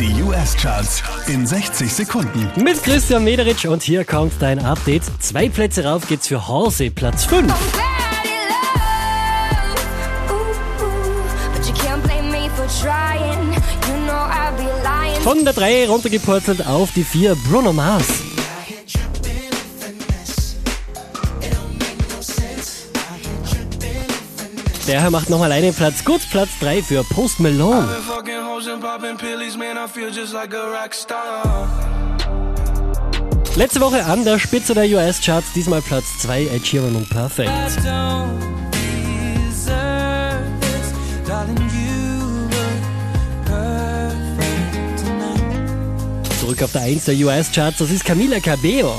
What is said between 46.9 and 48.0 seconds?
der US-Charts, das